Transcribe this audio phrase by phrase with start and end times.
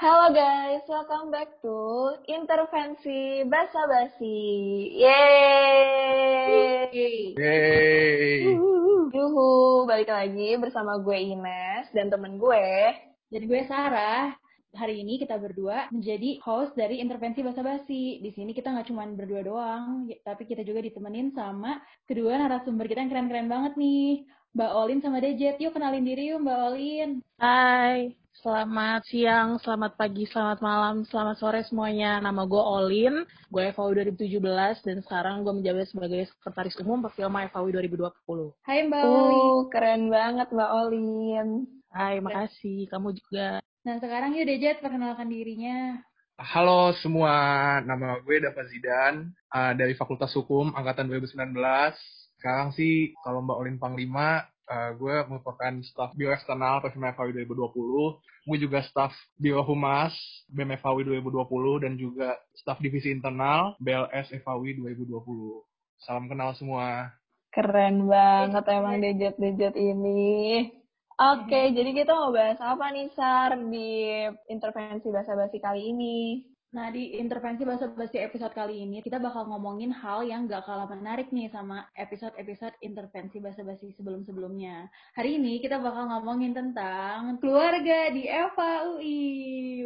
[0.00, 1.76] Halo guys, welcome back to
[2.24, 4.96] Intervensi Basa Basi.
[4.96, 6.88] Yeay!
[7.36, 8.48] Yeay.
[9.12, 12.96] Yuhu, balik lagi bersama gue Ines dan temen gue.
[13.28, 14.32] Dan gue Sarah.
[14.72, 18.24] Hari ini kita berdua menjadi host dari Intervensi Basa Basi.
[18.24, 21.76] Di sini kita nggak cuma berdua doang, ya- tapi kita juga ditemenin sama
[22.08, 24.24] kedua narasumber kita yang keren-keren banget nih.
[24.56, 25.60] Mbak Olin sama Dejet.
[25.60, 27.10] Yuk kenalin diri yuk Mbak Olin.
[27.36, 32.24] Hai, selamat siang, selamat pagi, selamat malam, selamat sore semuanya.
[32.24, 33.14] Nama gue Olin,
[33.52, 38.56] gue FAU 2017 dan sekarang gue menjabat sebagai Sekretaris Umum Perfilma FAU 2020.
[38.64, 39.36] Hai Mbak Olin.
[39.36, 41.48] Uh, keren banget Mbak Olin.
[41.92, 42.88] Hai, makasih.
[42.88, 43.60] Kamu juga.
[43.84, 46.00] Nah sekarang yuk Dejet perkenalkan dirinya.
[46.40, 47.36] Halo semua,
[47.84, 51.52] nama gue Dava Zidan uh, dari Fakultas Hukum Angkatan 2019.
[52.40, 58.46] Sekarang sih kalau Mbak Olin Panglima, uh, gue merupakan staf Bio Eksternal Perfilma FAW 2020.
[58.46, 60.14] Gue juga staf Bio Humas
[60.46, 65.66] BEM FAW 2020 dan juga staf Divisi Internal BLS FAW 2020.
[66.00, 67.12] Salam kenal semua.
[67.50, 70.70] Keren banget emang dejet-dejet ini.
[71.20, 74.16] Oke, jadi kita mau bahas apa nih Sar di
[74.48, 76.48] intervensi bahasa basi kali ini?
[76.70, 80.86] Nah, di intervensi bahasa basi episode kali ini kita bakal ngomongin hal yang gak kalah
[80.86, 84.86] menarik nih sama episode-episode intervensi bahasa basi sebelum-sebelumnya.
[85.18, 89.18] Hari ini kita bakal ngomongin tentang keluarga di FAUI.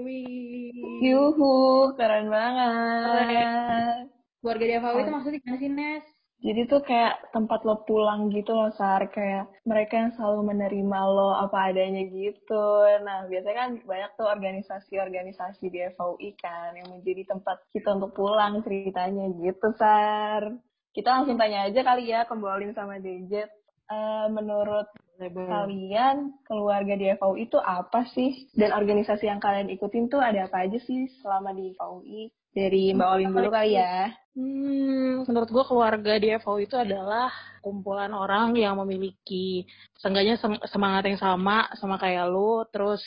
[0.04, 1.00] Wih.
[1.08, 4.12] Yuhu, keren banget.
[4.44, 6.13] Keluarga di FAUI itu maksudnya gimana sih, Nes?
[6.44, 9.08] Jadi tuh kayak tempat lo pulang gitu loh, Sar.
[9.08, 12.66] Kayak mereka yang selalu menerima lo apa adanya gitu.
[13.06, 18.60] Nah, biasanya kan banyak tuh organisasi-organisasi di FAUI kan yang menjadi tempat kita untuk pulang
[18.60, 20.52] ceritanya gitu, Sar.
[20.94, 22.34] Kita langsung tanya aja kali ya ke
[22.76, 23.50] sama Dejet.
[23.84, 24.88] Eh, menurut
[25.20, 28.48] kalian, keluarga di FAUI itu apa sih?
[28.56, 32.32] Dan organisasi yang kalian ikutin tuh ada apa aja sih selama di FAUI?
[32.54, 34.14] Dari Mbak Olin dulu kali ya.
[34.34, 37.30] Hmm, menurut gue keluarga di FAU itu adalah
[37.62, 39.66] kumpulan orang yang memiliki
[39.98, 43.02] seenggaknya sem- semangat yang sama sama kayak lu, terus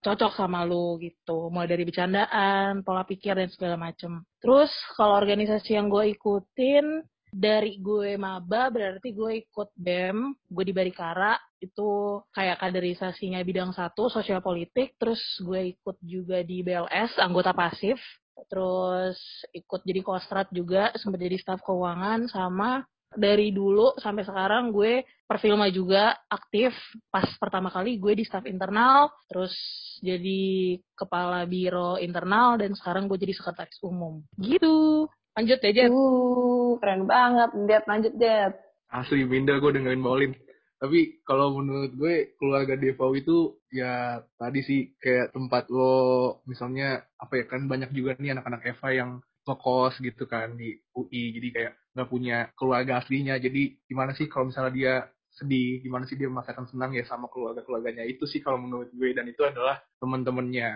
[0.00, 1.52] cocok sama lu gitu.
[1.52, 4.24] Mulai dari bercandaan, pola pikir dan segala macem.
[4.40, 10.72] Terus kalau organisasi yang gue ikutin dari gue maba berarti gue ikut BEM, gue di
[10.72, 17.52] Barikara itu kayak kaderisasinya bidang satu sosial politik, terus gue ikut juga di BLS anggota
[17.52, 17.98] pasif,
[18.46, 19.18] terus
[19.50, 25.72] ikut jadi kostrat juga sempat jadi staf keuangan sama dari dulu sampai sekarang gue perfilma
[25.72, 26.76] juga aktif
[27.08, 29.56] pas pertama kali gue di staf internal terus
[30.04, 36.74] jadi kepala biro internal dan sekarang gue jadi sekretaris umum gitu lanjut ya Jet Uh,
[36.82, 37.50] keren banget.
[37.70, 38.50] Det, lanjut, Det.
[38.90, 40.32] Asli minder gue dengerin Mbak Olin.
[40.78, 47.42] Tapi kalau menurut gue keluarga DFAU itu ya tadi sih kayak tempat lo misalnya apa
[47.42, 49.10] ya kan banyak juga nih anak-anak Eva yang
[49.42, 54.54] ngekos gitu kan di UI jadi kayak nggak punya keluarga aslinya jadi gimana sih kalau
[54.54, 54.94] misalnya dia
[55.34, 59.26] sedih gimana sih dia merasakan senang ya sama keluarga-keluarganya itu sih kalau menurut gue dan
[59.26, 60.68] itu adalah teman-temannya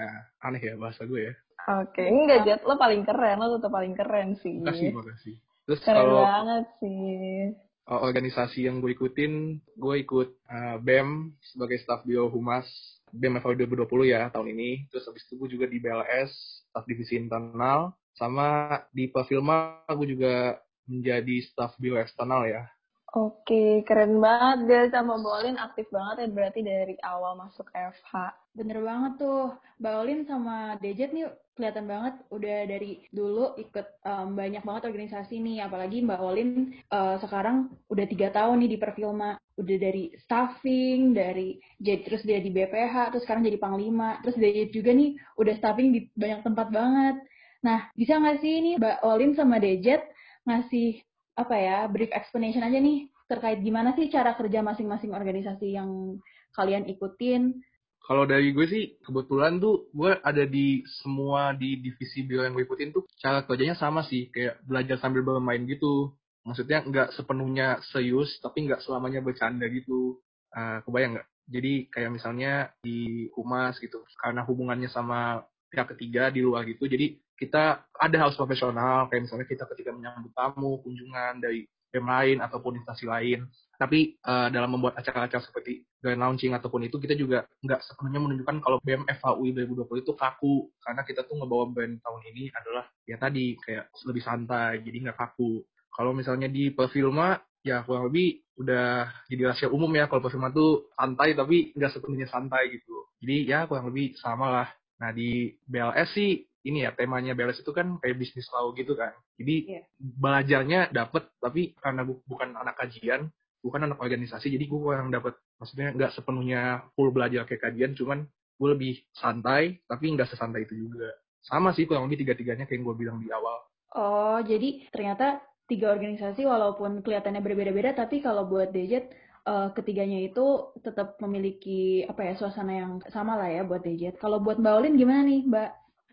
[0.42, 2.60] aneh ya bahasa gue ya Oke, enggak, Jet.
[2.66, 3.38] Lo paling keren.
[3.38, 4.58] Lo tetap paling keren sih.
[4.58, 7.54] makasih makasih terus Keren kalau banget sih.
[7.88, 12.66] Uh, organisasi yang gue ikutin, gue ikut uh, BEM sebagai staf bio humas
[13.12, 14.88] BEM FAU 2020 ya tahun ini.
[14.88, 16.32] Terus habis itu gue juga di BLS,
[16.70, 17.92] staf divisi internal.
[18.12, 22.64] Sama di Perfilma gue juga menjadi staf bio eksternal ya.
[23.12, 24.96] Oke, keren banget, Det.
[24.96, 28.12] Sama Mbak Olin aktif banget ya berarti dari awal masuk FH.
[28.56, 29.52] Bener banget tuh.
[29.76, 35.38] Mbak Olin sama Dejet nih kelihatan banget udah dari dulu ikut em, banyak banget organisasi
[35.38, 35.64] nih.
[35.64, 39.36] Apalagi Mbak Olin eh, sekarang udah tiga tahun nih di perfilma.
[39.60, 44.18] Udah dari staffing, dari jadi terus dia di BPH, terus sekarang jadi panglima.
[44.24, 47.16] Terus Dejet juga nih udah staffing di banyak tempat banget.
[47.62, 50.02] Nah, bisa nggak sih ini Mbak Olin sama Dejet
[50.48, 50.98] ngasih
[51.32, 56.20] apa ya brief explanation aja nih terkait gimana sih cara kerja masing-masing organisasi yang
[56.52, 57.56] kalian ikutin
[58.02, 62.66] Kalau dari gue sih kebetulan tuh gue ada di semua di divisi bio yang gue
[62.66, 66.10] ikutin tuh cara kerjanya sama sih kayak belajar sambil bermain gitu.
[66.42, 70.18] Maksudnya nggak sepenuhnya serius tapi nggak selamanya bercanda gitu.
[70.50, 71.28] Ah, kebayang nggak?
[71.46, 76.84] Jadi kayak misalnya di humas gitu karena hubungannya sama pihak ketiga di luar gitu.
[76.90, 82.36] Jadi kita ada harus profesional kayak misalnya kita ketika menyambut tamu, kunjungan dari BEM lain
[82.40, 83.44] ataupun instansi lain.
[83.76, 88.56] Tapi eh, dalam membuat acara-acara seperti grand launching ataupun itu kita juga nggak sepenuhnya menunjukkan
[88.64, 90.72] kalau BEM FHUI 2020 itu kaku.
[90.80, 95.18] Karena kita tuh ngebawa brand tahun ini adalah ya tadi kayak lebih santai jadi nggak
[95.20, 95.60] kaku.
[95.92, 100.90] Kalau misalnya di perfilma ya kurang lebih udah jadi rahasia umum ya kalau perfilma tuh
[100.98, 103.06] santai tapi nggak sepenuhnya santai gitu.
[103.22, 104.68] Jadi ya kurang lebih sama lah.
[104.98, 109.10] Nah di BLS sih ini ya temanya BLS itu kan kayak bisnis law gitu kan.
[109.38, 109.82] Jadi Iya.
[109.98, 113.30] belajarnya dapet tapi karena gue bukan anak kajian,
[113.62, 115.34] bukan anak organisasi, jadi gue kurang dapet.
[115.58, 118.26] Maksudnya nggak sepenuhnya full belajar kayak kajian, cuman
[118.58, 121.10] gue lebih santai tapi nggak sesantai itu juga.
[121.42, 123.58] Sama sih kurang lebih tiga-tiganya kayak yang gue bilang di awal.
[123.92, 129.10] Oh, jadi ternyata tiga organisasi walaupun kelihatannya berbeda-beda, tapi kalau buat Dejet,
[129.42, 134.16] eh, ketiganya itu tetap memiliki apa ya suasana yang sama lah ya buat Dejet.
[134.22, 135.70] Kalau buat Mbak Olin gimana nih, Mbak?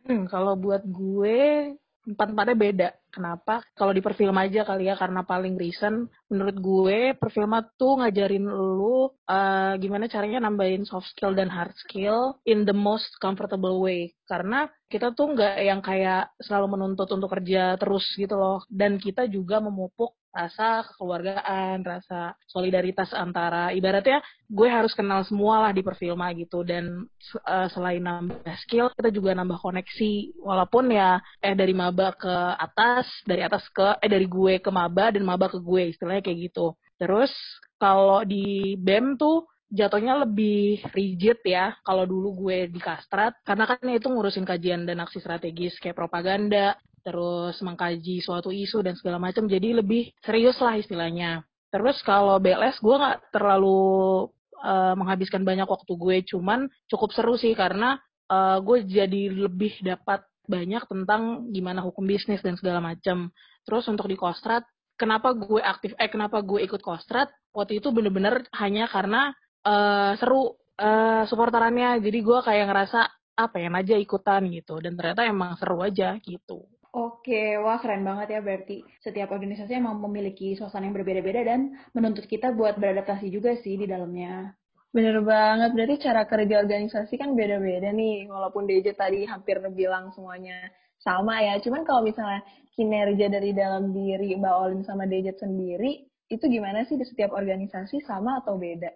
[0.10, 1.70] Hmm, kalau buat gue
[2.10, 2.90] empat-empatnya beda.
[3.14, 3.62] Kenapa?
[3.78, 9.10] Kalau di perfilm aja kali ya karena paling recent menurut gue perfilma tuh ngajarin lu
[9.30, 14.10] uh, gimana caranya nambahin soft skill dan hard skill in the most comfortable way.
[14.26, 18.66] Karena kita tuh nggak yang kayak selalu menuntut untuk kerja terus gitu loh.
[18.66, 25.72] Dan kita juga memupuk rasa kekeluargaan, rasa solidaritas antara ibaratnya gue harus kenal semua lah
[25.74, 26.62] di perfilma gitu.
[26.62, 27.06] Dan
[27.46, 30.42] uh, selain nambah skill kita juga nambah koneksi.
[30.42, 35.14] Walaupun ya eh dari maba ke atas, dari atas ke eh dari gue ke maba
[35.14, 36.78] dan maba ke gue istilahnya kayak gitu.
[37.00, 37.32] Terus
[37.80, 41.78] kalau di BEM tuh jatuhnya lebih rigid ya.
[41.86, 46.76] Kalau dulu gue di kastrat karena kan itu ngurusin kajian dan aksi strategis kayak propaganda
[47.10, 51.42] terus mengkaji suatu isu dan segala macam jadi lebih serius lah istilahnya.
[51.74, 54.30] Terus kalau BLS gue nggak terlalu
[54.62, 57.98] uh, menghabiskan banyak waktu gue cuman cukup seru sih karena
[58.30, 63.34] uh, gue jadi lebih dapat banyak tentang gimana hukum bisnis dan segala macam.
[63.66, 67.34] Terus untuk di kostrat kenapa gue aktif eh kenapa gue ikut kostrat?
[67.58, 69.34] Waktu itu bener-bener hanya karena
[69.66, 72.06] uh, seru uh, supporterannya.
[72.06, 73.02] Jadi gue kayak ngerasa
[73.34, 74.78] apa ya aja ikutan gitu.
[74.78, 80.02] Dan ternyata emang seru aja gitu Oke, wah keren banget ya berarti setiap organisasi emang
[80.02, 84.58] memiliki suasana yang berbeda-beda dan menuntut kita buat beradaptasi juga sih di dalamnya.
[84.90, 90.66] Bener banget, berarti cara kerja organisasi kan beda-beda nih, walaupun DJ tadi hampir bilang semuanya
[90.98, 92.42] sama ya, cuman kalau misalnya
[92.74, 98.02] kinerja dari dalam diri Mbak Olin sama DJ sendiri, itu gimana sih di setiap organisasi
[98.02, 98.90] sama atau beda?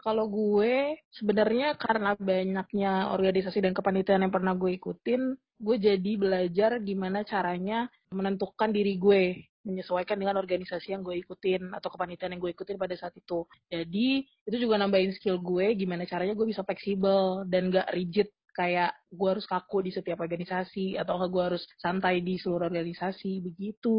[0.00, 6.80] Kalau gue sebenarnya karena banyaknya organisasi dan kepanitiaan yang pernah gue ikutin, gue jadi belajar
[6.80, 12.52] gimana caranya menentukan diri gue menyesuaikan dengan organisasi yang gue ikutin atau kepanitiaan yang gue
[12.56, 13.44] ikutin pada saat itu.
[13.68, 18.92] Jadi itu juga nambahin skill gue gimana caranya gue bisa fleksibel dan gak rigid kayak
[19.12, 23.98] gue harus kaku di setiap organisasi atau gue harus santai di seluruh organisasi begitu.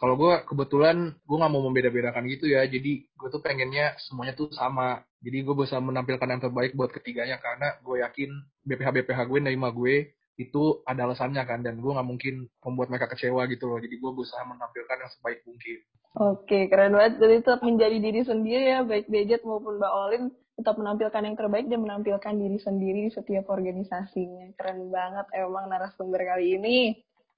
[0.00, 4.48] Kalau gue kebetulan gue nggak mau membeda-bedakan gitu ya, jadi gue tuh pengennya semuanya tuh
[4.56, 5.04] sama.
[5.20, 8.32] Jadi gue bisa menampilkan yang terbaik buat ketiganya karena gue yakin
[8.64, 13.12] BPH BPH gue nerima gue itu ada alasannya kan dan gue nggak mungkin membuat mereka
[13.12, 13.76] kecewa gitu loh.
[13.76, 15.78] Jadi gue berusaha menampilkan yang sebaik mungkin.
[16.16, 17.20] Oke, keren banget.
[17.20, 20.24] Jadi tetap menjadi diri sendiri ya, baik Dejet maupun Mbak Olin
[20.58, 24.56] tetap menampilkan yang terbaik dan menampilkan diri sendiri di setiap organisasinya.
[24.56, 26.76] Keren banget emang narasumber kali ini.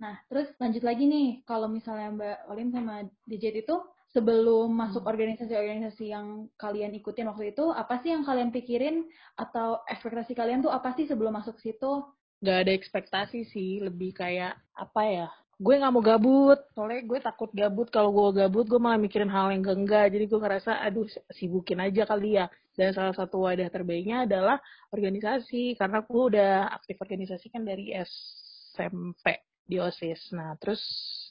[0.03, 3.79] Nah, terus lanjut lagi nih, kalau misalnya Mbak Olin sama DJ itu
[4.11, 9.07] sebelum masuk organisasi-organisasi yang kalian ikutin waktu itu, apa sih yang kalian pikirin
[9.39, 12.03] atau ekspektasi kalian tuh apa sih sebelum masuk situ?
[12.43, 15.29] Gak ada ekspektasi sih, lebih kayak apa ya?
[15.63, 17.87] Gue nggak mau gabut, soalnya gue takut gabut.
[17.87, 20.11] Kalau gue gabut, gue malah mikirin hal yang enggak.
[20.11, 22.51] Jadi gue ngerasa, aduh sibukin aja kali ya.
[22.75, 24.59] Dan salah satu wadah terbaiknya adalah
[24.91, 30.35] organisasi, karena gue udah aktif organisasi kan dari SMP di OSIS.
[30.35, 30.83] Nah, terus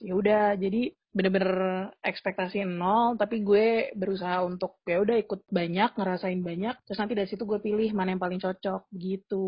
[0.02, 6.40] ya udah jadi bener-bener ekspektasi nol, tapi gue berusaha untuk ya udah ikut banyak, ngerasain
[6.40, 9.46] banyak, terus nanti dari situ gue pilih mana yang paling cocok gitu.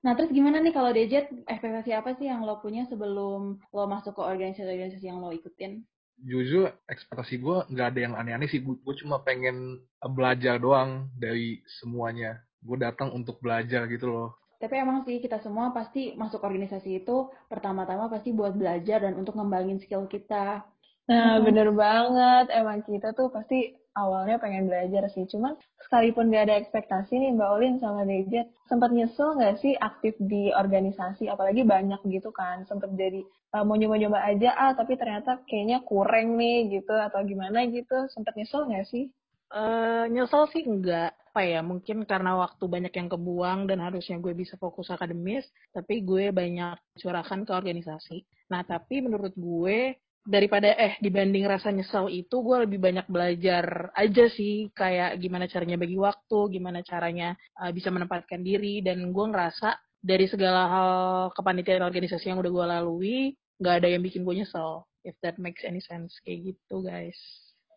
[0.00, 4.16] Nah, terus gimana nih kalau Dejet, ekspektasi apa sih yang lo punya sebelum lo masuk
[4.16, 5.84] ke organisasi-organisasi yang lo ikutin?
[6.20, 8.60] Jujur, ekspektasi gue nggak ada yang aneh-aneh sih.
[8.60, 12.40] Gue cuma pengen belajar doang dari semuanya.
[12.60, 14.28] Gue datang untuk belajar gitu loh.
[14.60, 19.32] Tapi emang sih kita semua pasti masuk organisasi itu pertama-tama pasti buat belajar dan untuk
[19.40, 20.60] ngembangin skill kita.
[21.08, 22.52] Nah, bener banget.
[22.52, 25.24] Emang kita tuh pasti awalnya pengen belajar sih.
[25.24, 30.14] Cuman sekalipun gak ada ekspektasi nih Mbak Olin sama Dejet, sempat nyesel gak sih aktif
[30.20, 31.32] di organisasi?
[31.32, 32.68] Apalagi banyak gitu kan.
[32.68, 33.24] Sempat jadi
[33.56, 36.92] uh, mau nyoba-nyoba aja, ah tapi ternyata kayaknya kurang nih gitu.
[36.92, 38.12] Atau gimana gitu.
[38.12, 39.08] Sempat nyesel gak sih?
[39.50, 44.34] Uh, nyesel sih enggak apa ya mungkin karena waktu banyak yang kebuang dan harusnya gue
[44.34, 48.26] bisa fokus akademis tapi gue banyak curahkan ke organisasi.
[48.50, 49.94] Nah tapi menurut gue
[50.26, 55.78] daripada eh dibanding rasa nyesel itu gue lebih banyak belajar aja sih kayak gimana caranya
[55.78, 58.82] bagi waktu gimana caranya uh, bisa menempatkan diri.
[58.82, 60.90] Dan gue ngerasa dari segala hal
[61.30, 63.18] kepanitiaan organisasi yang udah gue lalui
[63.62, 66.10] nggak ada yang bikin gue nyesel if that makes any sense.
[66.26, 67.18] Kayak gitu guys.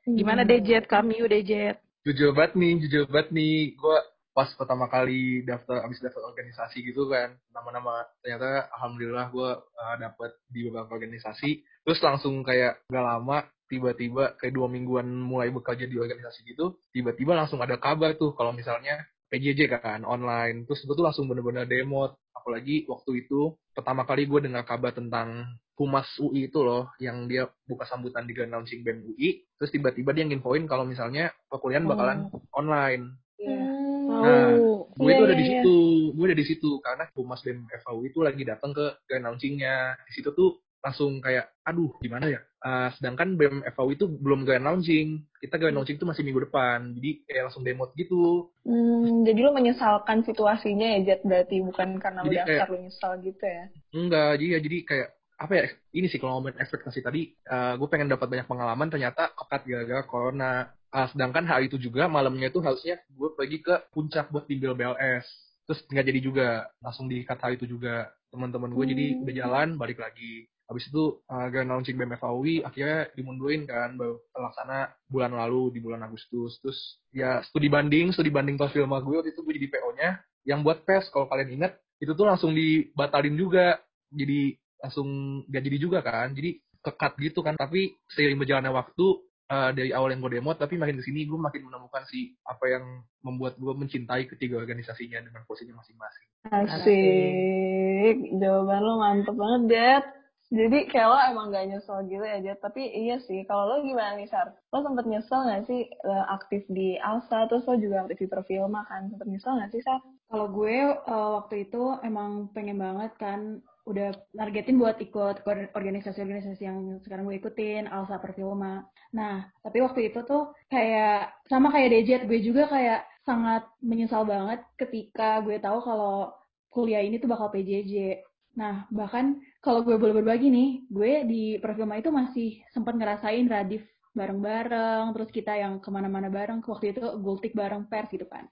[0.09, 0.49] Gimana hmm.
[0.49, 3.97] Dejet kami udah Dejet jujur banget nih jujur banget nih gue
[4.33, 10.31] pas pertama kali daftar abis daftar organisasi gitu kan nama-nama ternyata alhamdulillah gue uh, dapet
[10.49, 15.95] di beberapa organisasi terus langsung kayak gak lama tiba-tiba kayak dua mingguan mulai bekerja di
[16.01, 21.05] organisasi gitu tiba-tiba langsung ada kabar tuh kalau misalnya PJJ kan online terus gue tuh
[21.05, 25.45] langsung bener-bener demo apalagi waktu itu pertama kali gue dengar kabar tentang
[25.75, 30.11] Humas UI itu loh yang dia buka sambutan di Grand Launching BEM UI terus tiba-tiba
[30.11, 32.41] dia nginfoin kalau misalnya perkuliahan bakalan Oh.
[32.53, 33.59] online Iya.
[34.03, 34.85] Nah, Oh.
[34.93, 35.51] gue Iya, itu ada iya, di iya.
[35.59, 35.77] situ
[36.13, 40.11] gue ada di situ karena humas BEM FAU itu lagi datang ke grand launchingnya di
[40.11, 45.25] situ tuh langsung kayak aduh gimana ya Ah, sedangkan BEM FAU itu belum grand launching
[45.35, 49.51] kita grand launching itu masih minggu depan jadi kayak langsung demo gitu Hmm, jadi lu
[49.51, 53.63] menyesalkan situasinya ya, Jet, berarti bukan karena lu Jadi daftar kayak- lu nyesal gitu ya?
[53.91, 55.09] enggak jadi ya jadi kayak
[55.43, 59.27] apa ya ini sih kalau ngomongin ekspektasi tadi eh, gue pengen dapat banyak pengalaman ternyata
[59.35, 60.71] kekat gara-gara corona.
[60.93, 65.25] Ah, sedangkan hari itu juga malamnya itu harusnya gue pergi ke puncak buat timbel BLS
[65.65, 66.47] terus nggak jadi juga
[66.79, 68.07] langsung diikat hari itu juga.
[68.31, 69.21] Teman-teman gue jadi Hmm.
[69.27, 70.47] udah jalan balik lagi.
[70.69, 74.79] Habis itu uh, grand launching BEM FAUI akhirnya dimundurin kan baru terlaksana
[75.11, 76.57] bulan lalu di bulan Agustus.
[76.63, 76.79] Terus
[77.11, 80.09] ya studi banding studi banding perfilma gue waktu itu gue jadi PO-nya
[80.47, 83.81] yang buat PES kalau kalian ingat itu tuh langsung dibatalin juga.
[84.13, 85.07] Jadi langsung
[85.47, 89.05] gak jadi juga kan jadi kekat gitu kan tapi seiring berjalannya waktu
[89.47, 92.67] uh, dari awal yang gue demo tapi makin ke sini gue makin menemukan sih apa
[92.67, 92.83] yang
[93.23, 98.15] membuat gue mencintai ketiga organisasinya dengan posisinya masing-masing Asik.
[98.35, 100.05] Jawaban lo mantep banget, Jet.
[100.53, 102.59] Jadi kayak lo emang gak nyesel gitu ya, Jet.
[102.59, 104.53] Tapi iya sih, kalau lo gimana nih, Sar?
[104.75, 108.83] Lo sempet nyesel gak sih eh, aktif di ALSA, terus lo juga aktif di Perfilma
[108.85, 109.07] kan?
[109.07, 110.03] Sempet nyesel gak sih, Sar?
[110.29, 116.63] Kalau gue eh, waktu itu emang pengen banget kan udah targetin buat ikut or- organisasi-organisasi
[116.63, 118.87] yang sekarang gue ikutin, Alsa Perfilma.
[119.11, 124.63] Nah, tapi waktu itu tuh kayak sama kayak Dejet, gue juga kayak sangat menyesal banget
[124.79, 126.31] ketika gue tahu kalau
[126.71, 128.23] kuliah ini tuh bakal PJJ.
[128.55, 133.83] Nah, bahkan kalau gue boleh berbagi nih, gue di Perfilma itu masih sempat ngerasain radif
[134.13, 138.45] bareng-bareng, terus kita yang ke mana-mana bareng, waktu itu gultik bareng pers gitu kan.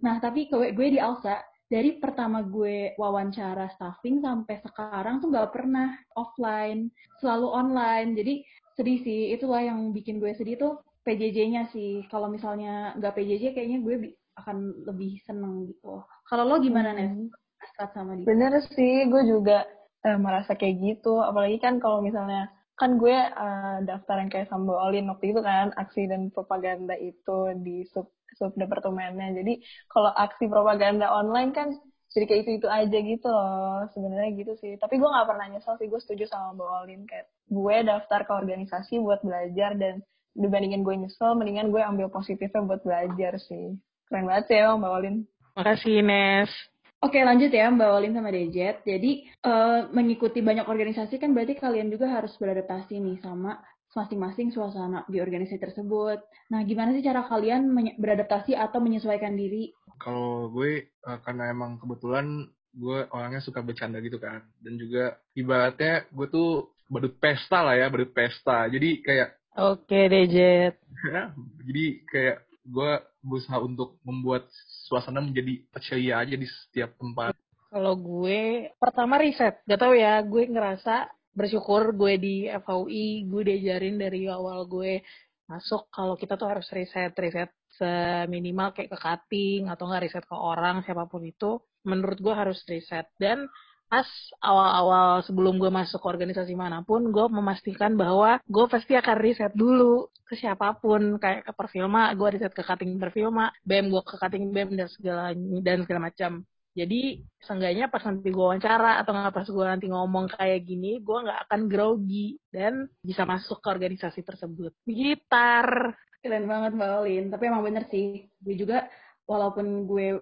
[0.00, 5.54] Nah, tapi gue, gue di Alsa, dari pertama gue wawancara staffing sampai sekarang tuh nggak
[5.54, 6.90] pernah offline,
[7.22, 8.18] selalu online.
[8.18, 8.42] Jadi
[8.74, 12.02] sedih sih, itulah yang bikin gue sedih tuh PJJ-nya sih.
[12.10, 16.02] Kalau misalnya nggak PJJ, kayaknya gue akan lebih seneng gitu.
[16.26, 17.14] Kalau lo gimana, Nes?
[17.14, 17.30] Hmm.
[17.62, 18.26] Askat sama dia.
[18.26, 19.62] Bener sih, gue juga
[20.02, 21.22] eh, merasa kayak gitu.
[21.22, 22.50] Apalagi kan kalau misalnya,
[22.80, 26.96] kan gue eh, daftar yang kayak sama Mbak Olin waktu itu kan, aksi dan propaganda
[26.96, 28.08] itu di sub,
[28.40, 29.36] sub departemennya.
[29.38, 29.60] Jadi
[29.92, 31.68] kalau aksi propaganda online kan
[32.10, 33.86] jadi kayak itu-itu aja gitu loh.
[33.94, 34.72] Sebenarnya gitu sih.
[34.80, 37.00] Tapi gue nggak pernah nyesel sih, gue setuju sama Mbak Olin.
[37.06, 40.00] Kayak gue daftar ke organisasi buat belajar dan
[40.34, 43.76] dibandingin gue nyesel, mendingan gue ambil positifnya buat belajar sih.
[44.08, 45.16] Keren banget sih emang Mbak Olin.
[45.54, 46.50] Makasih Ines.
[47.00, 48.84] Oke lanjut ya Mbak Olin sama Dejet.
[48.84, 53.56] Jadi eh, mengikuti banyak organisasi kan berarti kalian juga harus beradaptasi nih sama
[53.90, 56.20] masing-masing suasana di organisasi tersebut.
[56.52, 59.72] Nah gimana sih cara kalian menye- beradaptasi atau menyesuaikan diri?
[60.00, 66.08] kalau gue eh, karena emang kebetulan gue orangnya suka bercanda gitu kan dan juga ibaratnya
[66.08, 66.50] gue tuh
[66.88, 69.28] badut pesta lah ya badut pesta jadi kayak
[69.60, 70.78] Oke Dejet.
[71.68, 74.48] jadi kayak gue berusaha untuk membuat
[74.88, 77.36] suasana menjadi ceria aja di setiap tempat.
[77.70, 83.96] Kalau gue pertama riset, gak tau ya, gue ngerasa bersyukur gue di FAUI, gue diajarin
[83.96, 85.00] dari awal gue
[85.46, 85.86] masuk.
[85.94, 90.82] Kalau kita tuh harus riset, riset seminimal kayak ke cutting atau nggak riset ke orang
[90.82, 93.06] siapa pun itu, menurut gue harus riset.
[93.14, 93.46] Dan
[93.90, 94.06] pas
[94.38, 100.06] awal-awal sebelum gue masuk organisasi mana pun, gue memastikan bahwa gue pasti akan riset dulu
[100.22, 104.54] ke siapa pun kayak ke perfilma, gue riset ke cutting perfilma, BEM gue ke cutting
[104.54, 105.34] BEM dan segala
[105.66, 106.46] dan segala macam.
[106.70, 111.18] Jadi seenggaknya pas nanti gue wawancara atau nggak pas gue nanti ngomong kayak gini, gue
[111.26, 114.70] nggak akan grogi dan bisa masuk ke organisasi tersebut.
[114.86, 115.98] Gitar.
[116.22, 117.26] Keren banget Mbak Olin.
[117.26, 118.30] Tapi emang bener sih.
[118.38, 118.86] Gue juga
[119.28, 120.20] walaupun gue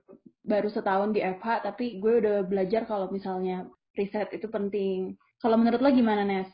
[0.49, 5.19] baru setahun di FH, tapi gue udah belajar kalau misalnya riset itu penting.
[5.39, 6.49] Kalau menurut lo gimana Nes?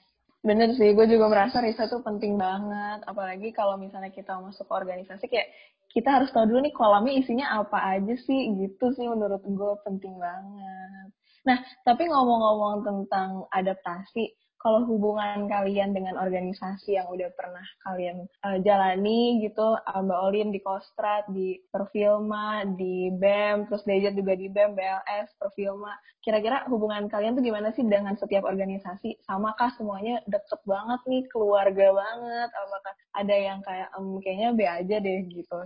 [0.44, 3.00] Bener sih, gue juga merasa riset tuh penting banget.
[3.08, 5.48] Apalagi kalau misalnya kita masuk ke organisasi, kayak
[5.94, 10.18] kita harus tahu dulu nih kolamnya isinya apa aja sih, gitu sih menurut gue penting
[10.18, 11.08] banget.
[11.44, 14.32] Nah, tapi ngomong-ngomong tentang adaptasi,
[14.64, 20.48] kalau hubungan kalian dengan organisasi yang udah pernah kalian uh, jalani gitu, uh, Mbak Olin
[20.56, 25.92] di Kostrat, di Perfilma, di BEM, terus Dejet juga di BEM, BLS, Perfilma.
[26.24, 29.20] Kira-kira hubungan kalian tuh gimana sih dengan setiap organisasi?
[29.28, 32.48] Samakah semuanya deket banget nih, keluarga banget?
[32.56, 35.60] Apakah ada yang kayak, em, kayaknya B aja deh gitu?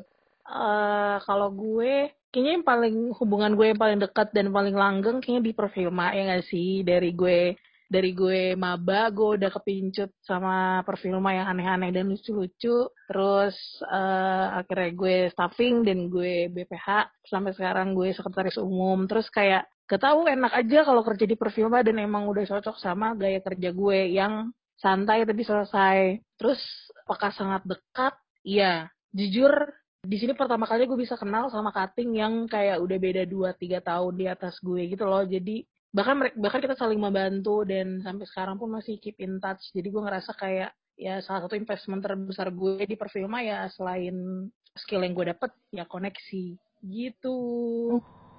[0.49, 5.43] uh, kalau gue kayaknya yang paling hubungan gue yang paling dekat dan paling langgeng kayaknya
[5.45, 7.57] di perfilma ya gak sih dari gue
[7.89, 12.93] dari gue maba gue udah kepincut sama perfilma yang aneh-aneh dan lucu-lucu.
[13.09, 13.57] Terus
[13.89, 19.09] uh, akhirnya gue staffing dan gue BPH sampai sekarang gue sekretaris umum.
[19.09, 23.17] Terus kayak gak tahu enak aja kalau kerja di perfilma dan emang udah cocok sama
[23.17, 26.21] gaya kerja gue yang santai tapi selesai.
[26.37, 26.61] Terus
[27.09, 28.15] apakah sangat dekat?
[28.45, 28.93] Iya.
[29.17, 29.73] Jujur
[30.05, 34.13] di sini pertama kali gue bisa kenal sama cutting yang kayak udah beda 2-3 tahun
[34.15, 35.25] di atas gue gitu loh.
[35.25, 35.65] Jadi
[35.99, 39.67] bahkan bahkan kita saling membantu dan sampai sekarang pun masih keep in touch.
[39.75, 44.47] Jadi gue ngerasa kayak ya salah satu investment terbesar gue di perfilma ya selain
[44.79, 46.55] skill yang gue dapet ya koneksi.
[46.87, 47.39] Gitu.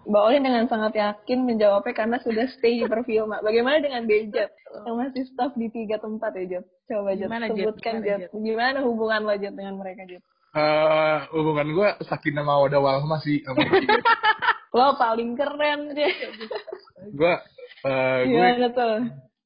[0.07, 3.43] Mbak Olin dengan sangat yakin menjawabnya karena sudah stay di perfilma.
[3.47, 4.55] Bagaimana dengan Bejat
[4.87, 6.65] yang masih staff di tiga tempat ya Jat?
[6.87, 8.31] Coba Jat, Gimana, sebutkan Jat.
[8.31, 10.23] Gimana hubungan lo Jat dengan mereka Jat?
[10.49, 13.61] Uh, hubungan gue sakinah mawadah warahmah sih sama
[14.77, 16.13] lo paling keren deh
[17.07, 17.33] gue
[17.87, 18.47] uh, gue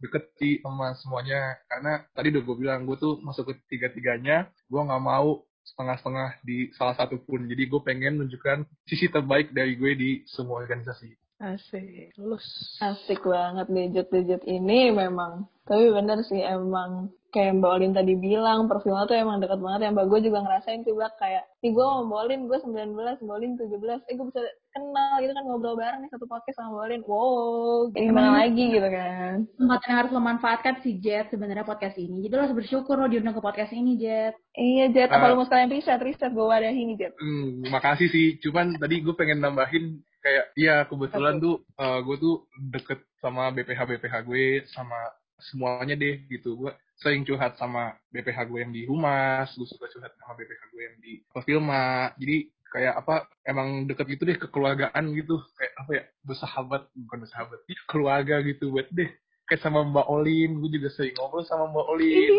[0.04, 1.56] deket sih sama semuanya.
[1.72, 6.44] Karena tadi udah gue bilang gue tuh masuk ke tiga tiganya gue nggak mau setengah-setengah
[6.44, 7.48] di salah satu pun.
[7.48, 12.16] Jadi gue pengen menunjukkan sisi terbaik dari gue di semua organisasi asik.
[12.16, 12.46] Lulus
[12.80, 15.52] asik banget gadget-gadget ini memang.
[15.64, 19.90] Tapi bener sih emang kayak Mbak Olin tadi bilang perfilnya tuh emang deket banget ya.
[19.90, 23.36] Mbak gue juga ngerasain tuh Mbak kayak nih gue mau Mbak Olin gue 19 Mbak
[23.36, 24.42] Olin 17 eh gue bisa
[24.74, 27.02] kenal gitu kan ngobrol bareng nih satu podcast sama Mbak Olin.
[27.10, 29.36] Wow gimana lagi gitu kan.
[29.58, 32.22] kesempatan yang harus lo manfaatkan si Jet sebenarnya podcast ini.
[32.22, 34.38] Jadi lo harus bersyukur lo diundang ke podcast ini Jet.
[34.54, 37.14] Iya Jet apa uh, lo mau sekalian riset riset gue wadahi nih Jet.
[37.18, 38.38] Hmm, makasih sih.
[38.46, 43.80] Cuman tadi gue pengen nambahin kayak iya kebetulan tuh uh, gue tuh deket sama BPH
[43.84, 45.12] BPH gue sama
[45.44, 46.56] semuanya deh gitu.
[46.56, 50.82] Gue sering curhat sama BPH gue yang di humas gue suka curhat sama BPH gue
[50.82, 53.16] yang di perfilma jadi kayak apa
[53.46, 55.44] emang deket gitu deh kekeluargaan gitu.
[55.60, 59.12] Kayak apa ya bersahabat bukan bersahabat ya, keluarga gitu buat deh.
[59.44, 62.34] Kayak sama Mbak Olin gue juga sering ngobrol sama Mbak Olin.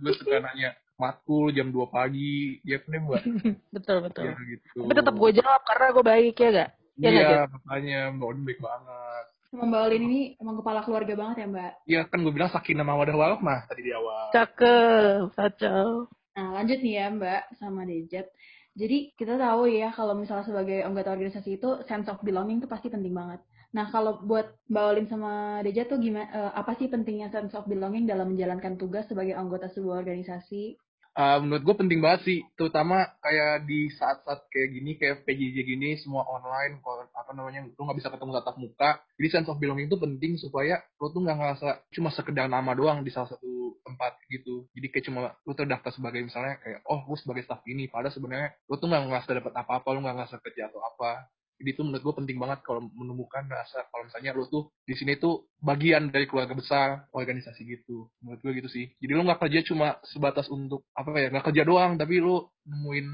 [0.00, 3.20] Gue suka nanya matkul jam 2 pagi ya kan mbak?
[3.76, 4.32] Betul betul.
[4.32, 4.80] Ya, gitu.
[4.80, 8.60] tapi tetap gue jawab karena gue baik ya gak ya iya makanya Mbak Olin baik
[8.60, 11.72] banget Mbak Olin ini emang kepala keluarga banget ya Mbak?
[11.86, 14.28] Iya kan gue bilang sakinah mawadah mah tadi di awal.
[14.34, 16.10] Cakep, kacau.
[16.36, 18.28] Nah lanjut nih ya Mbak sama Dejet.
[18.76, 22.92] Jadi kita tahu ya kalau misalnya sebagai anggota organisasi itu sense of belonging itu pasti
[22.92, 23.40] penting banget.
[23.72, 26.28] Nah kalau buat Mbak Olin sama Deja tuh gimana?
[26.28, 30.76] Uh, apa sih pentingnya sense of belonging dalam menjalankan tugas sebagai anggota sebuah organisasi?
[31.16, 35.90] Uh, menurut gue penting banget sih terutama kayak di saat-saat kayak gini kayak PJJ gini
[35.98, 36.78] semua online
[37.16, 38.90] apa namanya lu nggak bisa ketemu tatap muka.
[39.16, 43.02] Jadi sense of belonging itu penting supaya lu tuh nggak ngerasa cuma sekedar nama doang
[43.02, 44.68] di salah satu tempat gitu.
[44.76, 47.88] Jadi kayak cuma lu terdaftar sebagai misalnya kayak oh gue sebagai staff ini.
[47.88, 51.26] Padahal sebenarnya lu tuh nggak ngerasa dapat apa-apa lu nggak ngerasa kerja atau apa
[51.64, 55.48] itu menurut gue penting banget kalau menemukan rasa kalau misalnya lo tuh di sini tuh
[55.60, 58.12] bagian dari keluarga besar organisasi gitu.
[58.20, 58.86] Menurut gue gitu sih.
[59.00, 63.08] Jadi lo nggak kerja cuma sebatas untuk apa ya nggak kerja doang tapi lo nemuin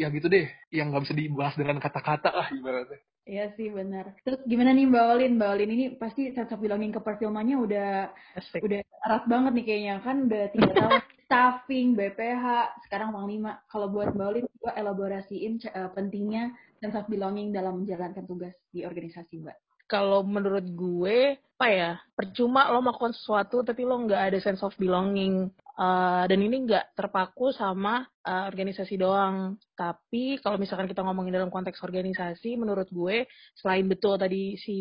[0.00, 4.16] ya gitu deh yang nggak bisa dibahas dengan kata-kata lah ibaratnya Iya sih benar.
[4.26, 5.32] Terus gimana nih Mbak Olin?
[5.38, 7.88] Mbak Olin ini pasti sense of belonging ke perfilmannya udah
[8.34, 8.64] Asik.
[8.64, 12.44] udah erat banget nih kayaknya kan udah tiga tahun staffing, BPH,
[12.90, 13.62] sekarang Panglima.
[13.70, 16.50] Kalau buat Mbak Olin, gue elaborasiin uh, pentingnya
[16.82, 19.69] sense of belonging dalam menjalankan tugas di organisasi Mbak?
[19.90, 24.70] Kalau menurut gue, apa ya, percuma lo melakukan sesuatu tapi lo nggak ada sense of
[24.78, 25.50] belonging.
[25.74, 29.58] Uh, dan ini nggak terpaku sama uh, organisasi doang.
[29.74, 33.26] Tapi kalau misalkan kita ngomongin dalam konteks organisasi, menurut gue
[33.58, 34.78] selain betul tadi si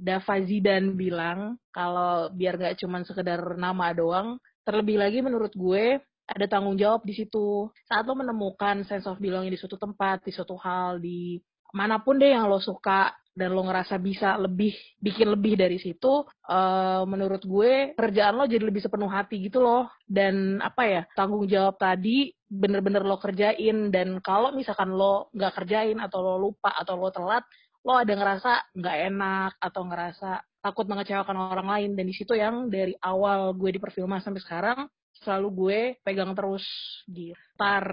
[0.00, 6.46] Dava Zidan bilang kalau biar nggak cuma sekedar nama doang, terlebih lagi menurut gue ada
[6.50, 7.70] tanggung jawab di situ.
[7.86, 11.38] Saat lo menemukan sense of belonging di suatu tempat, di suatu hal, di
[11.70, 16.24] mana pun deh yang lo suka dan lo ngerasa bisa lebih bikin lebih dari situ
[16.24, 19.92] uh, menurut gue kerjaan lo jadi lebih sepenuh hati gitu loh.
[20.08, 23.92] Dan apa ya tanggung jawab tadi bener-bener lo kerjain.
[23.92, 27.44] Dan kalau misalkan lo nggak kerjain atau lo lupa atau lo telat
[27.86, 30.30] lo ada ngerasa nggak enak atau ngerasa
[30.64, 31.90] takut mengecewakan orang lain.
[31.92, 34.88] Dan di situ yang dari awal gue di perfilman sampai sekarang
[35.20, 36.64] selalu gue pegang terus
[37.08, 37.88] gitar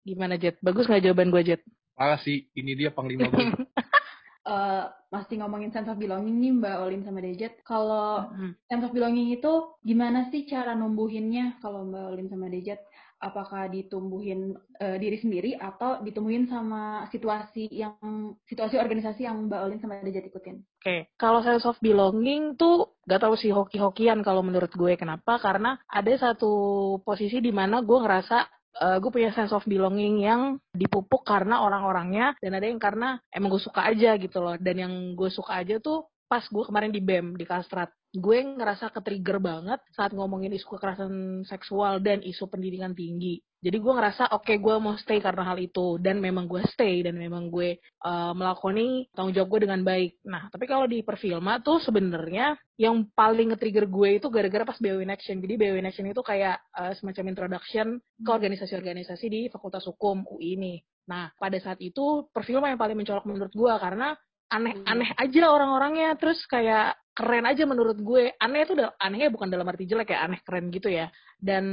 [0.00, 1.60] gimana Jet bagus nggak jawaban gue Jet
[1.94, 3.52] Malah sih ini dia panglima gue
[4.44, 7.60] uh, masih ngomongin sense of belonging nih Mbak Olin sama Dejet.
[7.64, 8.50] Kalau mm -hmm.
[8.68, 9.52] sense of belonging itu
[9.82, 12.80] gimana sih cara numbuhinnya kalau Mbak Olin sama Dejet?
[13.24, 14.52] Apakah ditumbuhin
[14.84, 17.96] uh, diri sendiri atau ditumbuhin sama situasi yang
[18.44, 20.60] situasi organisasi yang Mbak Olin sama Dejet ikutin?
[20.60, 21.00] Oke, okay.
[21.16, 24.92] kalau sense of belonging tuh gak tahu sih hoki-hokian kalau menurut gue.
[25.00, 25.40] Kenapa?
[25.40, 26.52] Karena ada satu
[27.00, 28.44] posisi di mana gue ngerasa
[28.80, 33.54] uh, gue punya sense of belonging yang dipupuk karena orang-orangnya dan ada yang karena emang
[33.54, 34.56] gue suka aja gitu loh.
[34.58, 38.94] Dan yang gue suka aja tuh pas gue kemarin di BEM di Kastrat gue ngerasa
[38.94, 43.42] ke-trigger banget saat ngomongin isu kekerasan seksual dan isu pendidikan tinggi.
[43.58, 47.02] Jadi gue ngerasa oke okay, gue mau stay karena hal itu dan memang gue stay
[47.02, 50.22] dan memang gue uh, melakoni tanggung jawab gue dengan baik.
[50.30, 55.02] Nah tapi kalau di perfilma tuh sebenarnya yang paling nge-trigger gue itu gara-gara pas BO
[55.02, 55.42] in Action.
[55.42, 60.54] Jadi BO in Action itu kayak uh, semacam introduction ke organisasi-organisasi di Fakultas Hukum UI
[60.54, 60.74] ini.
[61.10, 64.14] Nah pada saat itu perfilma yang paling mencolok menurut gue karena
[64.54, 68.34] aneh-aneh aja orang-orangnya terus kayak keren aja menurut gue.
[68.42, 71.08] Aneh itu anehnya bukan dalam arti jelek ya aneh keren gitu ya.
[71.38, 71.64] Dan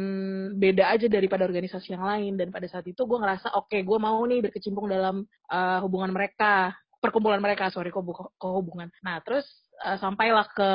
[0.56, 2.38] beda aja daripada organisasi yang lain.
[2.38, 6.13] Dan pada saat itu gue ngerasa oke okay, gue mau nih berkecimpung dalam uh, hubungan
[6.13, 6.77] mereka.
[7.01, 8.06] Perkumpulan mereka sorry kok,
[8.45, 8.93] hubungan.
[9.01, 9.49] Nah terus
[9.82, 10.69] uh, sampailah ke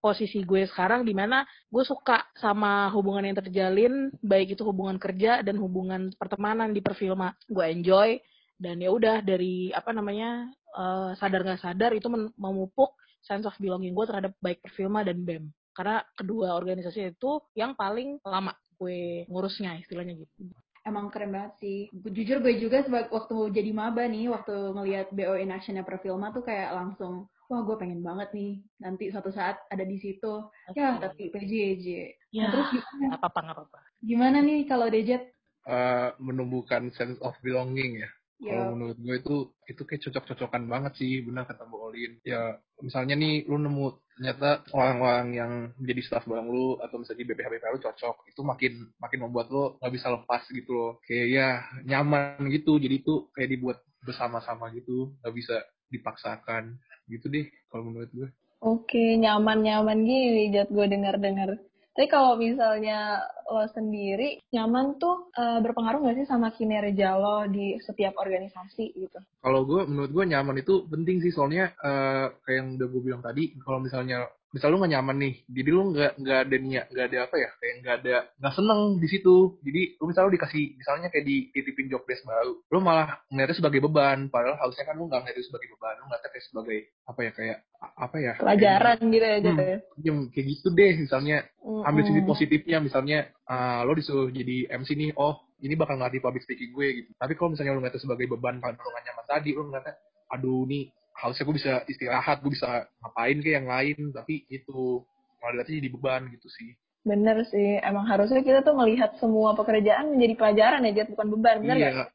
[0.00, 5.44] posisi gue sekarang di mana gue suka sama hubungan yang terjalin baik itu hubungan kerja
[5.44, 8.16] dan hubungan pertemanan di perfilma gue enjoy
[8.56, 12.08] dan ya udah dari apa namanya uh, sadar nggak sadar itu
[12.40, 12.96] memupuk
[13.26, 15.50] sense of belonging gue terhadap baik perfilma dan BEM.
[15.76, 20.48] Karena kedua organisasi itu yang paling lama gue ngurusnya istilahnya gitu.
[20.86, 21.78] Emang keren banget sih.
[21.90, 26.46] Jujur gue juga sebagai waktu jadi maba nih, waktu ngelihat BO in actionnya perfilma tuh
[26.46, 30.46] kayak langsung, wah gue pengen banget nih nanti suatu saat ada di situ.
[30.70, 30.86] Okay.
[30.86, 31.86] Ya tapi PJJ.
[32.30, 33.18] Ya, nah, terus gimana?
[33.18, 33.80] apa-apa nggak apa-apa.
[33.98, 35.34] Gimana nih kalau Dejet?
[35.66, 38.10] Uh, menumbuhkan sense of belonging ya.
[38.36, 38.52] Yeah.
[38.52, 42.20] Kalau menurut gue itu itu kayak cocok-cocokan banget sih, benar kata Bu Olin.
[42.20, 47.26] Ya misalnya nih lu nemu ternyata orang-orang yang jadi staff bareng lu atau misalnya di
[47.32, 50.92] BPH BPH lu cocok, itu makin makin membuat lu nggak bisa lepas gitu loh.
[51.08, 51.48] Kayak ya
[51.88, 55.56] nyaman gitu, jadi itu kayak dibuat bersama-sama gitu, nggak bisa
[55.88, 56.76] dipaksakan
[57.08, 58.28] gitu deh kalau menurut gue.
[58.60, 61.60] Oke, nyaman-nyaman gini jat gue dengar-dengar.
[61.96, 67.80] Tapi kalau misalnya lo sendiri nyaman tuh uh, berpengaruh nggak sih sama kinerja lo di
[67.80, 69.16] setiap organisasi gitu?
[69.40, 73.22] Kalau gue, menurut gue nyaman itu penting sih soalnya uh, kayak yang udah gue bilang
[73.24, 77.06] tadi, kalau misalnya misal lu gak nyaman nih jadi lu nggak nggak ada niat nggak
[77.12, 79.36] ada apa ya kayak nggak ada nggak seneng di situ.
[79.62, 83.80] Jadi lu misalnya lu dikasih misalnya kayak dititipin job desk baru lu malah ngeliatnya sebagai
[83.82, 84.28] beban.
[84.28, 87.58] Padahal harusnya kan lu nggak ngeliatnya sebagai beban lu ngeliatnya kayak sebagai apa ya kayak
[87.76, 90.12] apa ya pelajaran kayak, gitu ya hmm, ya?
[90.32, 90.94] kayak gitu deh.
[91.00, 91.88] Misalnya mm-hmm.
[91.88, 92.78] ambil sisi positifnya.
[92.82, 97.10] Misalnya uh, lo disuruh jadi MC nih oh ini bakal ngelatih public speaking gue gitu.
[97.16, 99.94] Tapi kalau misalnya lu ngeliatnya sebagai beban karena lu gak nyaman tadi lu ngeliatnya
[100.26, 105.00] aduh nih harusnya gue bisa istirahat gue bisa ngapain kayak yang lain tapi itu
[105.40, 106.70] malah dilihatnya jadi beban gitu sih
[107.06, 111.56] bener sih emang harusnya kita tuh melihat semua pekerjaan menjadi pelajaran ya jadi bukan beban
[111.62, 111.90] bener iya.
[111.94, 112.10] gak?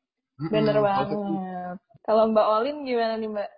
[0.51, 0.85] bener mm -hmm.
[0.85, 1.17] banget
[2.01, 3.49] kalau mbak Olin gimana nih mbak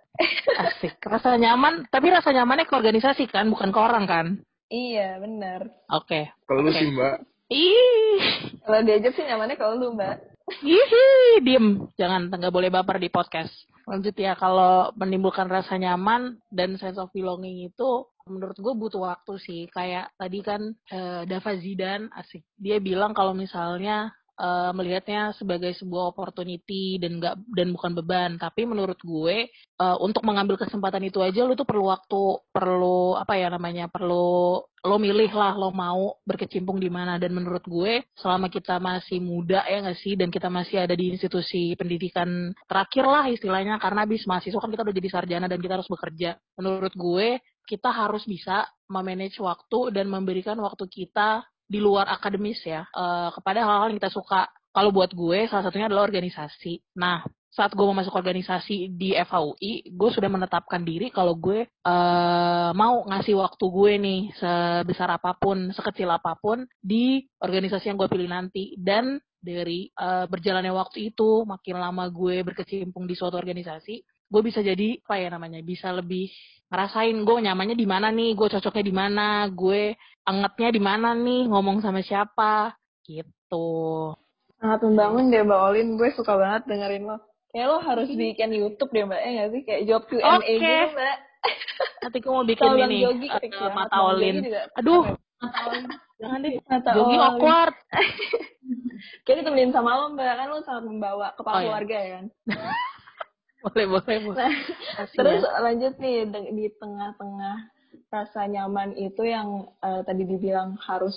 [0.69, 4.25] asik rasa nyaman tapi rasa nyamannya ke organisasi kan bukan ke orang kan
[4.69, 6.29] iya bener oke okay.
[6.45, 6.77] kalau okay.
[6.79, 7.15] sih mbak
[7.49, 8.21] ih
[8.63, 11.87] kalau diajak sih nyamannya kalau lu mbak Ih, diem.
[11.95, 13.53] Jangan, nggak boleh baper di podcast.
[13.83, 19.33] Lanjut ya, kalau menimbulkan rasa nyaman dan sense of belonging itu menurut gue butuh waktu
[19.43, 19.61] sih.
[19.67, 20.61] Kayak tadi kan
[20.95, 22.47] uh, Dava Zidan asik.
[22.55, 28.31] Dia bilang kalau misalnya uh, melihatnya sebagai sebuah opportunity dan nggak dan bukan beban.
[28.37, 29.49] Tapi menurut gue
[29.81, 34.61] uh, untuk mengambil kesempatan itu aja lu tuh perlu waktu, perlu apa ya namanya, perlu
[34.83, 39.63] lo milih lah lo mau berkecimpung di mana dan menurut gue selama kita masih muda
[39.63, 44.27] ya nggak sih dan kita masih ada di institusi pendidikan terakhir lah istilahnya karena abis
[44.27, 48.67] mahasiswa kan kita udah jadi sarjana dan kita harus bekerja menurut gue kita harus bisa
[48.91, 54.13] memanage waktu dan memberikan waktu kita di luar akademis ya uh, kepada hal-hal yang kita
[54.13, 57.23] suka kalau buat gue salah satunya adalah organisasi nah
[57.53, 63.05] saat gue mau masuk organisasi di FHUI, gue sudah menetapkan diri kalau gue uh, mau
[63.05, 68.25] ngasih waktu gue nih sebesar apa pun, sekecil apa pun di organisasi yang gue pilih
[68.25, 68.73] nanti.
[68.73, 74.01] Dan dari uh, berjalannya waktu itu, makin lama gue berkecimpung di suatu organisasi,
[74.33, 76.33] gue bisa jadi apa ya namanya, bisa lebih
[76.73, 79.93] ngerasain gue nyamannya di mana nih, gue cocoknya di mana, gue
[80.25, 82.73] angetnya di mana nih, ngomong sama siapa,
[83.05, 84.09] gitu.
[84.57, 87.21] Sangat membangun deh Mbak Olin, gue suka banget dengerin lo.
[87.53, 89.61] Kayak lo harus bikin YouTube deh mbak, ya nggak sih?
[89.61, 90.57] Kayak job Q&A okay.
[90.57, 91.17] gitu mbak.
[92.01, 94.35] Nanti gue mau bikin ini, uh, mata Olin.
[94.81, 95.05] Aduh,
[95.37, 95.85] mata Olin.
[96.17, 97.21] Jangan deh, mata Jogi Olin.
[97.21, 97.75] awkward.
[99.29, 101.67] Kayak ditemenin sama lo mbak, kan lo sangat membawa kepala oh, iya.
[101.69, 102.25] keluarga ya kan?
[103.63, 104.37] boleh, boleh, boleh.
[104.37, 104.53] Nah,
[105.15, 105.59] terus ya.
[105.63, 107.57] lanjut nih, di tengah-tengah
[108.11, 111.15] rasa nyaman itu yang uh, tadi dibilang harus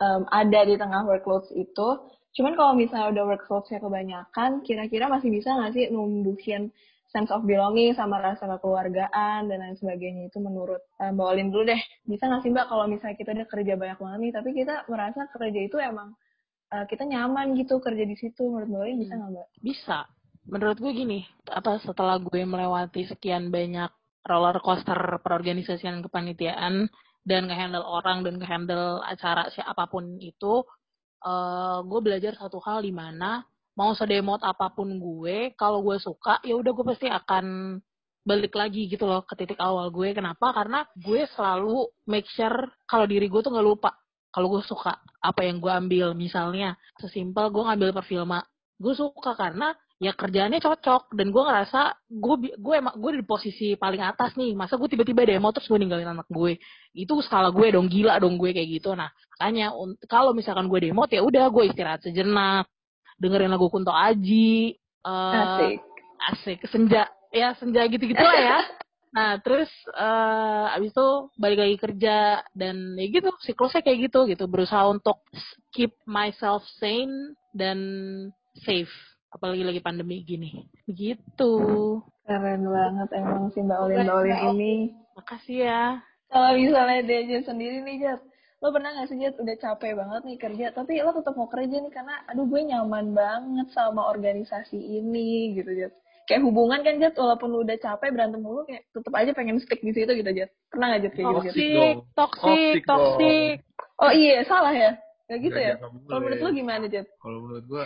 [0.00, 2.00] um, ada di tengah workloads itu,
[2.32, 6.72] Cuman kalau misalnya udah workload-nya kebanyakan, kira-kira masih bisa nggak sih numbuhin
[7.12, 11.68] sense of belonging sama rasa kekeluargaan dan lain sebagainya itu menurut uh, Mbak Olin dulu
[11.68, 11.82] deh.
[12.08, 15.28] Bisa nggak sih Mbak kalau misalnya kita udah kerja banyak banget nih, tapi kita merasa
[15.28, 16.16] kerja itu emang
[16.72, 19.48] uh, kita nyaman gitu kerja di situ menurut Mbak Olin bisa nggak Mbak?
[19.60, 19.98] Bisa.
[20.42, 23.90] Menurut gue gini, apa setelah gue melewati sekian banyak
[24.26, 26.90] roller coaster perorganisasian kepanitiaan
[27.22, 30.66] dan ngehandle orang dan ngehandle acara siapa pun itu,
[31.22, 33.46] uh, gue belajar satu hal di mana
[33.78, 37.78] mau sedemot apa pun gue, kalau gue suka ya udah gue pasti akan
[38.22, 40.14] balik lagi gitu loh ke titik awal gue.
[40.14, 40.50] Kenapa?
[40.54, 43.94] Karena gue selalu make sure kalau diri gue tuh nggak lupa
[44.34, 46.14] kalau gue suka apa yang gue ambil.
[46.18, 48.42] Misalnya sesimpel gue ngambil perfilma,
[48.78, 51.14] gue suka karena ya kerjaannya cocok.
[51.14, 54.58] Dan gue ngerasa gue gue emang gue di posisi paling atas nih.
[54.58, 56.58] Masa gue tiba-tiba demo terus gue ninggalin anak gue
[56.92, 58.98] itu skala gue dong gila dong gue kayak gitu.
[58.98, 59.70] Nah makanya
[60.10, 62.66] kalau misalkan gue demo ya udah gue istirahat sejenak.
[63.22, 64.74] Dengerin lagu Kunto Aji
[65.06, 65.78] uh, asik.
[66.34, 66.58] asik.
[66.66, 68.58] Senja ya senja gitu gitulah ya.
[69.12, 74.48] Nah terus uh, abis itu balik lagi kerja dan ya gitu siklusnya kayak gitu gitu.
[74.48, 75.20] Berusaha untuk
[75.68, 77.76] keep myself sane dan
[78.64, 80.68] safe apalagi lagi pandemi gini.
[80.84, 81.52] Begitu.
[82.28, 84.04] Keren banget emang sih mbak Olin.
[84.04, 84.74] Mbak Olin ini.
[85.16, 85.84] Makasih ya.
[86.32, 88.20] Kalau misalnya dia sendiri nih Jat.
[88.62, 89.34] Lo pernah gak sih Jat?
[89.40, 93.12] Udah capek banget nih kerja tapi lo tetap mau kerja nih karena aduh gue nyaman
[93.16, 95.92] banget sama organisasi ini gitu Jat.
[96.30, 99.92] Kayak hubungan kan Jat walaupun udah capek berantem mulu kayak tetap aja pengen stick di
[99.96, 100.52] situ gitu Jat.
[100.70, 101.96] Pernah gak Jat kayak gitu Jat?
[102.14, 103.56] Toxic toxic
[103.98, 104.92] oh iya salah ya.
[105.26, 105.74] Gak gitu ya?
[105.80, 107.08] kalau menurut lo gimana Jat?
[107.18, 107.84] Kalau menurut gue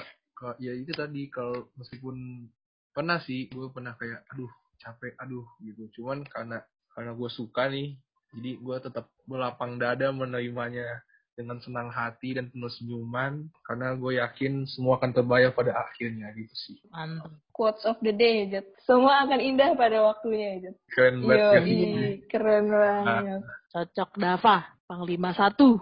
[0.61, 2.47] ya itu tadi kalau meskipun
[2.93, 6.61] pernah sih gue pernah kayak aduh capek aduh gitu cuman karena
[6.93, 7.97] karena gue suka nih
[8.37, 11.05] jadi gue tetap berlapang dada menerimanya
[11.37, 16.55] dengan senang hati dan penuh senyuman karena gue yakin semua akan terbayar pada akhirnya gitu
[16.57, 16.77] sih.
[16.89, 17.29] Mantap.
[17.53, 18.65] Quotes of the day, Jet.
[18.89, 20.77] Semua akan indah pada waktunya, Jet.
[20.89, 21.69] Keren banget.
[21.69, 23.41] Yo, keren banget.
[23.45, 23.55] Nah.
[23.69, 24.57] Cocok Dava,
[24.89, 25.77] Panglima satu.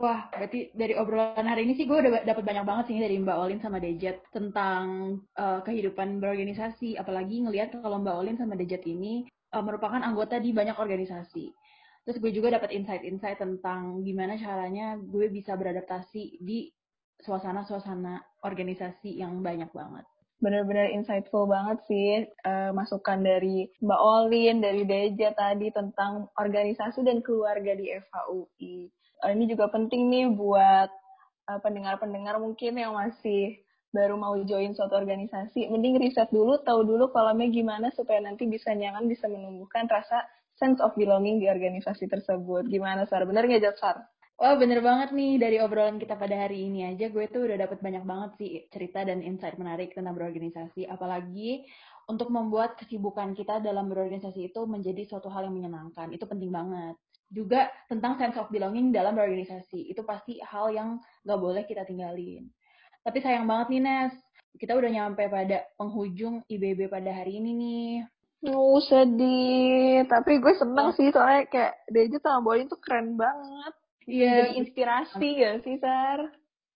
[0.00, 3.36] Wah, berarti dari obrolan hari ini sih gue udah dapat banyak banget sih dari Mbak
[3.36, 6.96] Olin sama Dejet tentang uh, kehidupan berorganisasi.
[6.96, 11.52] Apalagi ngelihat kalau Mbak Olin sama Dejet ini uh, merupakan anggota di banyak organisasi.
[12.08, 16.72] Terus gue juga dapat insight-insight tentang gimana caranya gue bisa beradaptasi di
[17.20, 20.08] suasana-suasana organisasi yang banyak banget.
[20.40, 27.20] Benar-benar insightful banget sih uh, masukan dari Mbak Olin, dari Deja tadi tentang organisasi dan
[27.20, 28.88] keluarga di FHUI.
[29.20, 30.90] Eh, ini juga penting nih buat
[31.52, 37.10] uh, pendengar-pendengar mungkin yang masih baru mau join suatu organisasi, mending riset dulu, tahu dulu
[37.10, 40.22] kolamnya gimana supaya nanti bisa nyaman, bisa menumbuhkan rasa
[40.54, 42.70] sense of belonging di organisasi tersebut.
[42.70, 43.26] Gimana, Sar?
[43.26, 44.06] Bener nggak, Sar?
[44.40, 45.36] Wah, bener banget nih.
[45.36, 49.04] Dari obrolan kita pada hari ini aja, gue tuh udah dapet banyak banget sih cerita
[49.04, 50.88] dan insight menarik tentang berorganisasi.
[50.88, 51.68] Apalagi
[52.08, 56.08] untuk membuat kesibukan kita dalam berorganisasi itu menjadi suatu hal yang menyenangkan.
[56.08, 56.96] Itu penting banget.
[57.30, 59.86] Juga tentang sense of belonging dalam berorganisasi.
[59.86, 62.50] Itu pasti hal yang gak boleh kita tinggalin.
[63.06, 64.14] Tapi sayang banget nih, Nes.
[64.58, 67.92] Kita udah nyampe pada penghujung IBB pada hari ini nih.
[68.50, 70.04] Oh, sedih.
[70.10, 70.96] Tapi gue seneng oh.
[70.96, 73.74] sih soalnya kayak Deja sama Bolin tuh keren banget.
[74.10, 74.24] Iya.
[74.26, 74.34] Yeah.
[74.34, 76.20] Jadi inspirasi gak sih, Sar?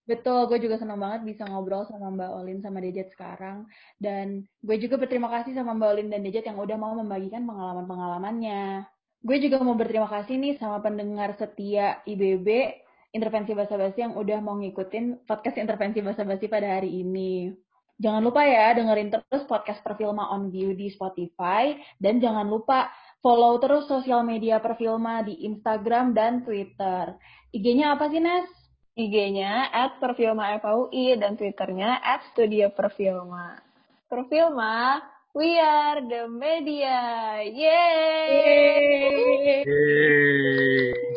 [0.05, 3.65] Betul, gue juga senang banget bisa ngobrol sama Mbak Olin sama Dejet sekarang.
[3.97, 8.85] Dan gue juga berterima kasih sama Mbak Olin dan Dejet yang udah mau membagikan pengalaman-pengalamannya.
[9.25, 12.45] Gue juga mau berterima kasih nih sama pendengar setia IBB
[13.09, 17.49] Intervensi Bahasa Basi yang udah mau ngikutin podcast Intervensi Bahasa Basi pada hari ini.
[17.97, 22.93] Jangan lupa ya dengerin terus podcast Perfilma on View di Spotify dan jangan lupa
[23.25, 27.17] follow terus sosial media Perfilma di Instagram dan Twitter.
[27.49, 28.45] IG-nya apa sih, Nes?
[28.93, 33.57] IG-nya at Perfilma FAUI dan Twitternya at Studio Perfilma.
[34.05, 35.01] Perfilma,
[35.35, 37.43] we are the media.
[37.43, 38.31] Yeay!
[38.31, 39.65] Yeay!
[39.67, 41.15] Yeay!